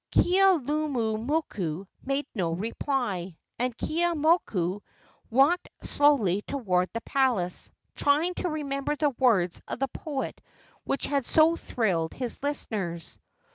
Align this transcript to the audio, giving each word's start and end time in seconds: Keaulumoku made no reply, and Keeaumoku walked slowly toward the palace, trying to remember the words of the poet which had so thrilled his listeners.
Keaulumoku 0.15 1.85
made 2.03 2.25
no 2.33 2.53
reply, 2.53 3.37
and 3.59 3.77
Keeaumoku 3.77 4.81
walked 5.29 5.69
slowly 5.83 6.41
toward 6.41 6.89
the 6.91 7.01
palace, 7.01 7.69
trying 7.93 8.33
to 8.33 8.49
remember 8.49 8.95
the 8.95 9.11
words 9.11 9.61
of 9.67 9.77
the 9.77 9.87
poet 9.87 10.41
which 10.85 11.05
had 11.05 11.23
so 11.27 11.55
thrilled 11.55 12.15
his 12.15 12.41
listeners. 12.41 13.19